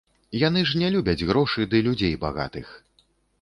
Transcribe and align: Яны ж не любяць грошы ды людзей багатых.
Яны 0.43 0.61
ж 0.69 0.79
не 0.81 0.89
любяць 0.95 1.27
грошы 1.33 1.67
ды 1.75 1.83
людзей 1.89 2.17
багатых. 2.25 2.73